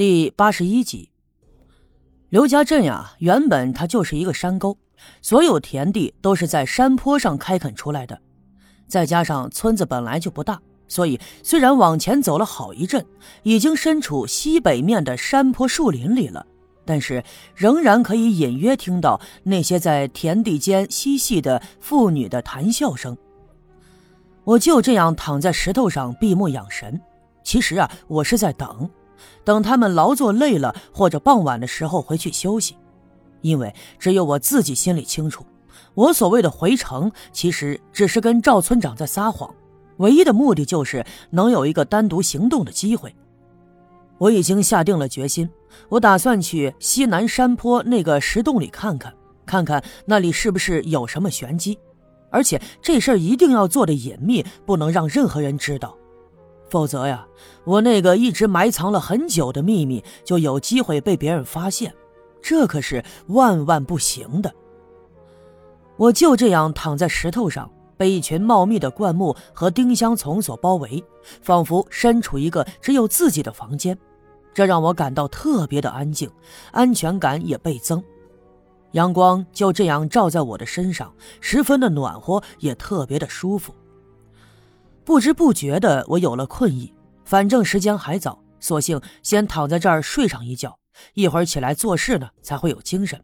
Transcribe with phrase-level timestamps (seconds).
[0.00, 1.10] 第八十一集，
[2.30, 4.78] 刘家镇呀，原本它就是一个山沟，
[5.20, 8.18] 所有田地都是在山坡上开垦出来的。
[8.88, 10.58] 再加上村子本来就不大，
[10.88, 13.04] 所以虽然往前走了好一阵，
[13.42, 16.46] 已经身处西北面的山坡树林里了，
[16.86, 17.22] 但是
[17.54, 23.14] 仍然可以隐约听到那些在田地间嬉戏的妇女的谈笑声。
[24.44, 26.98] 我就这样躺在石头上闭目养神，
[27.44, 28.88] 其实啊，我是在等。
[29.44, 32.76] 等他们劳作累了，或者傍晚的时候回去休息，
[33.40, 35.44] 因为只有我自己心里清楚，
[35.94, 39.54] 我所谓的回城，其实只是跟赵村长在撒谎，
[39.98, 43.14] 唯一的目的就是能有一个单独行动的机会。
[44.18, 45.48] 我已经下定了决心，
[45.88, 49.14] 我打算去西南山坡那个石洞里看看，
[49.46, 51.78] 看看那里是不是有什么玄机，
[52.30, 55.96] 而且这事儿一定要做的隐秘，不能让任何人知道。
[56.70, 57.26] 否则呀，
[57.64, 61.92] 我那个一直埋藏了很久的秘密就有机会被别人发现，
[62.40, 64.54] 这可是万万不行的。
[65.96, 71.04] 我就这样躺在石头上，被一群茂密的灌木和丁香丛所包围，
[71.42, 73.98] 仿佛身处一个只有自己的房间，
[74.54, 76.30] 这让我感到特别的安静，
[76.70, 78.02] 安全感也倍增。
[78.92, 83.74] 阳光就这样照在我的身上，十分的暖和，也特别的舒服。
[85.10, 86.94] 不知不觉的，我有了困意。
[87.24, 90.78] 反正时间还早，索性先躺在这儿睡上一觉，
[91.14, 93.20] 一会儿起来做事呢，才会有精神。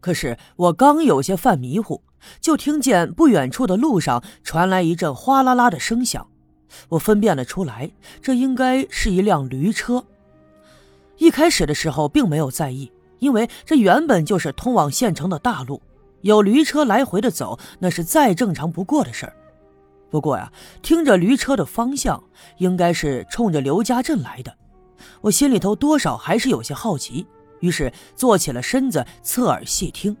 [0.00, 2.02] 可是我刚有些犯迷糊，
[2.40, 6.26] 就听见不远处的路上传来一阵哗啦啦的声响。
[6.88, 7.88] 我分辨了出来，
[8.20, 10.04] 这应该是一辆驴车。
[11.18, 12.90] 一开始的时候并没有在意，
[13.20, 15.80] 因为这原本就是通往县城的大路，
[16.22, 19.32] 有驴车来回的走，那是再正常不过的事儿。
[20.10, 20.50] 不过呀，
[20.82, 22.22] 听着驴车的方向，
[22.56, 24.54] 应该是冲着刘家镇来的。
[25.20, 27.26] 我心里头多少还是有些好奇，
[27.60, 30.16] 于是坐起了身子，侧耳细听。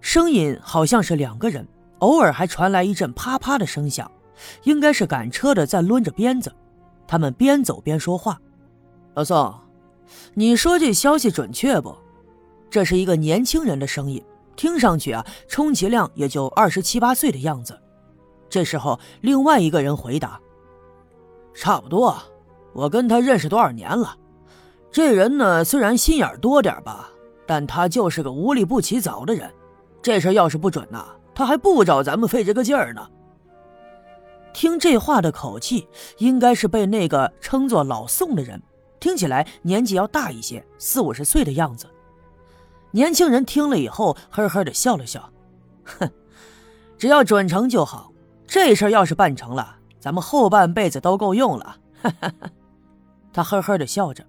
[0.00, 1.66] 声音好像是两个人，
[1.98, 4.10] 偶尔还传来一阵啪啪的声响，
[4.64, 6.54] 应该是赶车的在抡着鞭子。
[7.06, 8.38] 他们边走边说话
[9.14, 9.54] ：“老宋，
[10.34, 11.96] 你说这消息准确不？”
[12.70, 14.22] 这是一个年轻人的声音，
[14.54, 17.80] 听上去啊，充其量也就二十七八岁的样子。
[18.48, 20.40] 这时候，另外一个人回答
[21.54, 22.16] ：“差不多，
[22.72, 24.16] 我跟他认识多少年了。
[24.90, 27.10] 这人呢，虽然心眼多点吧，
[27.46, 29.52] 但他就是个无利不起早的人。
[30.00, 31.04] 这事要是不准呐，
[31.34, 33.06] 他还不找咱们费这个劲儿呢。”
[34.54, 35.86] 听这话的口气，
[36.16, 38.60] 应该是被那个称作老宋的人，
[38.98, 41.86] 听起来年纪要大一些，四五十岁的样子。
[42.90, 45.30] 年轻人听了以后，呵呵的笑了笑
[45.84, 46.10] ：“哼，
[46.96, 48.10] 只要准成就好。”
[48.48, 51.76] 这事儿要是办成了，咱们后半辈子都够用了。
[53.30, 54.24] 他呵呵的笑着，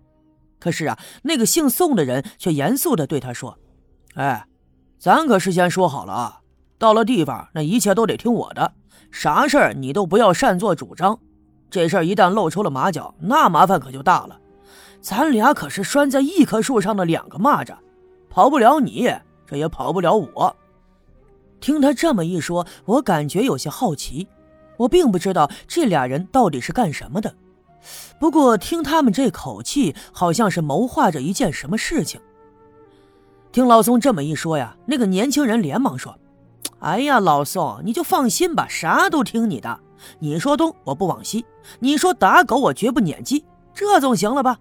[0.60, 3.58] 可是啊，那个姓宋的人却严肃的对他说
[4.16, 4.46] ：“哎，
[5.00, 6.42] 咱可事先说好了啊，
[6.78, 8.74] 到了地方，那一切都得听我的，
[9.10, 11.18] 啥事儿你都不要擅作主张。
[11.70, 14.38] 这事儿一旦露出了马脚，那麻烦可就大了。
[15.00, 17.74] 咱俩可是拴在一棵树上的两个蚂蚱，
[18.30, 19.10] 跑不了你，
[19.48, 20.54] 这也跑不了我。”
[21.60, 24.28] 听他这么一说，我感觉有些好奇。
[24.78, 27.36] 我并不知道这俩人到底是干什么的，
[28.18, 32.20] 不过听他们这口气，好像是谋划着一件什么事情。
[33.52, 36.18] 听老宋这么一说呀，那个年轻人连忙说
[36.80, 39.80] ：“哎呀，老宋，你就放心吧，啥都听你的。
[40.20, 41.44] 你说东，我不往西；
[41.80, 43.44] 你说打狗，我绝不撵鸡。
[43.74, 44.60] 这总行了吧？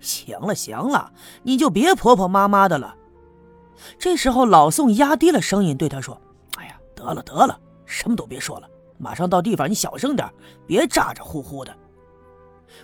[0.00, 1.12] 行了，行了，
[1.44, 2.96] 你就别婆婆妈妈的了。”
[4.00, 6.20] 这时候，老宋压低了声音对他说。
[7.00, 8.68] 得了得了，什么都别说了，
[8.98, 10.28] 马上到地方，你小声点，
[10.66, 11.74] 别咋咋呼呼的。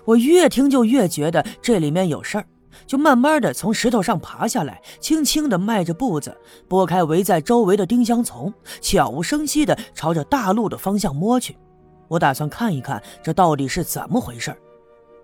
[0.04, 2.46] 我越听就越觉得这里面有事儿，
[2.86, 11.56] 就慢慢的从石头上爬下来，轻轻的迈着步子，拨开围在周围的丁香丛，悄无声息的朝着大路的方向摸去。
[12.08, 14.56] 我打算看一看这到底是怎么回事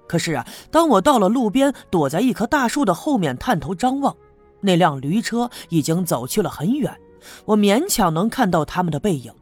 [0.06, 4.14] 可是啊，当我到了路边，躲在一棵大树的后面探头张望，
[4.60, 6.94] 那辆驴车已经走去了很远。
[7.44, 9.32] 我勉强能看到他们的背影，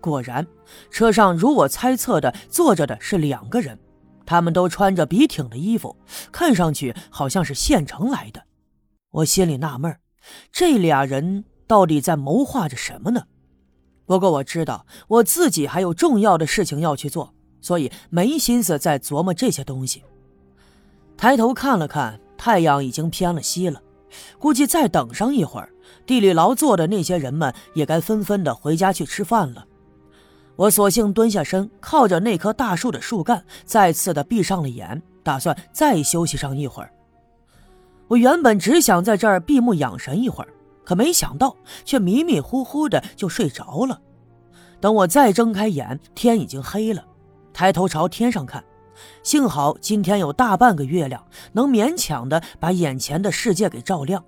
[0.00, 0.46] 果然，
[0.90, 3.78] 车上如我猜测的坐着的是两个人，
[4.26, 5.96] 他们都穿着笔挺的衣服，
[6.30, 8.42] 看上去好像是县城来的。
[9.10, 9.96] 我心里纳闷
[10.50, 13.24] 这俩人到底在谋划着什么呢？
[14.06, 20.02] 不过我知道我自己还有重要的事情要去做，所以没心思再琢磨这些东西。
[21.16, 23.80] 抬头看了看，太阳已经偏了西了。
[24.38, 25.71] 估计再等上一会儿，
[26.06, 29.66] 地里劳作的那些人们也该纷纷的回家去吃饭了。
[30.56, 36.92] 我索性蹲下身，靠着那棵大树的树干，再次的闭上了眼，打算再休息上一会儿。
[38.08, 40.50] 我原本只想在这儿闭目养神一会儿，
[40.84, 44.00] 可没想到却迷迷糊糊的就睡着了。
[44.80, 47.04] 等我再睁开眼，天已经黑了。
[47.54, 48.62] 抬头朝天上看，
[49.22, 54.22] 幸好今天有大半个月亮，能勉强的把眼前的世界给照亮。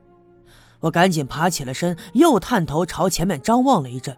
[0.84, 4.14] 我赶紧爬起了身，又探头朝前面张望了一阵。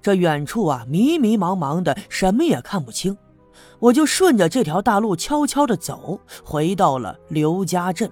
[0.00, 3.18] 这远处啊，迷迷茫茫的，什么也看不清。
[3.80, 8.08] 我就顺着这条大路悄悄地走，回到了刘家镇。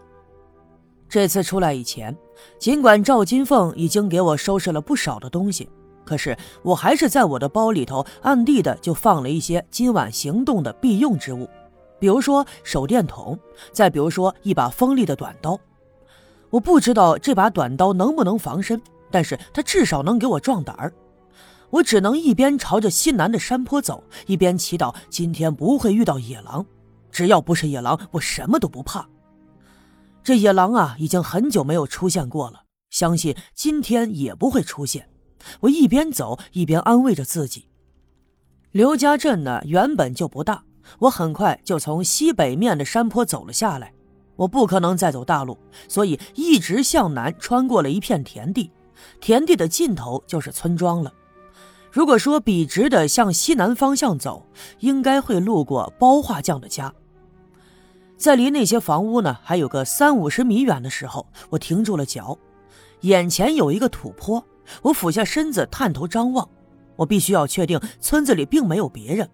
[1.08, 2.16] 这次出来以前，
[2.58, 5.68] 尽管赵金凤已经给我收拾了不少的东西，
[6.04, 11.48] 可是我还是在我的包里头暗地的就放了一些今晚行动的必用之物，
[12.00, 13.38] 比如说手电筒，
[13.70, 15.56] 再比如说一把锋利的短刀。
[16.56, 18.80] 我不知道这把短刀能不能防身，
[19.10, 20.90] 但是它至少能给我壮胆儿。
[21.68, 26.64] 我只能一边朝着西南的山坡走，一边祈祷今天不会遇到野狼。
[27.10, 29.06] 只要不是野狼，我什么都不怕。
[30.24, 35.10] 这野狼啊，已经很久没有出现过了，相信今天也不会出现。
[35.60, 37.68] 我一边走一边安慰着自己。
[38.70, 40.64] 刘家镇呢，原本就不大，
[41.00, 43.92] 我很快就从西北面的山坡走了下来。
[44.36, 48.70] 我不可能再走大路，所以一直向南穿过了一片田地，
[49.20, 51.12] 田地的尽头就是村庄了。
[51.90, 54.46] 如果说笔直的向西南方向走，
[54.80, 56.92] 应该会路过包画匠的家。
[58.18, 62.38] 在离那些房屋呢还有个三五十米远的时候，我停住了脚，
[63.00, 64.44] 眼前有一个土坡，
[64.82, 66.46] 我俯下身子探头张望，
[66.96, 69.28] 我必须要确定村子里并没有别人，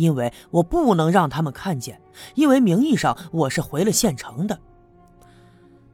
[0.00, 2.00] 因为我不能让他们看见，
[2.34, 4.58] 因为名义上我是回了县城的。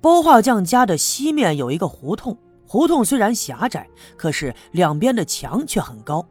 [0.00, 2.38] 包画匠家的西面有一个胡同。
[2.68, 6.24] 胡同虽然狭窄，可是两边的墙却很高。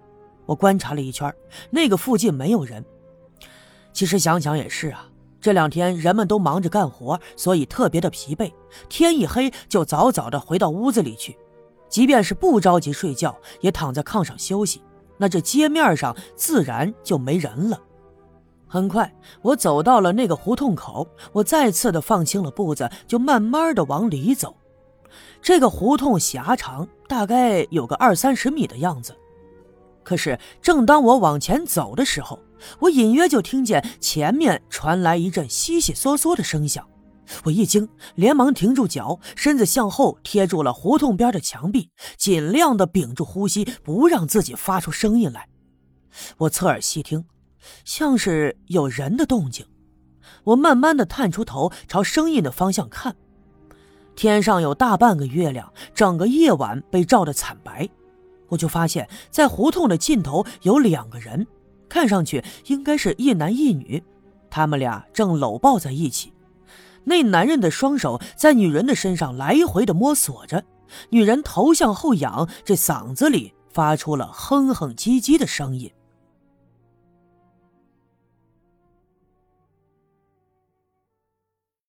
[0.46, 1.34] 我观察了一圈，
[1.70, 2.84] 那个附近没有人。
[3.92, 5.10] 其实想想也是啊，
[5.42, 8.52] 这两天人们都忙着干活，所以特别的疲惫。
[8.88, 11.38] 天一黑就早早的回到屋子里去，
[11.90, 14.82] 即便是不着急睡觉，也躺在炕上休息。
[15.18, 17.80] 那这街面上自然就没人了。
[18.68, 24.56] 很快，我走到了那个胡同口，我再次的放轻了步子，就慢慢的往里走。
[25.42, 29.16] 这个胡同狭长，大概有个二三十米的样子。
[30.04, 32.40] 可是，正当我往前走的时候，
[32.80, 36.86] 我隐约就听见前面传来一阵悉悉嗦嗦的声响。
[37.44, 45.48] 我一惊，连忙停住脚，身子向后贴住了胡同边的墙壁，尽量的屏住呼吸，不让自己发出声音来。
[46.38, 47.26] 我侧耳细听，
[47.84, 49.66] 像是有人的动静。
[50.44, 53.16] 我慢慢的探出头，朝声音的方向看。
[54.16, 57.90] 天上有大半个月亮，整个夜晚被照得惨白。
[58.48, 61.46] 我就发现，在胡同的尽头有两个人，
[61.90, 64.02] 看上去应该是一男一女，
[64.50, 66.32] 他们俩正搂抱在一起。
[67.06, 70.64] 那男人的双手在女人的身上来回的摸索着，
[71.10, 75.92] 女人头向后仰，这嗓子里发出了哼哼唧唧的声音。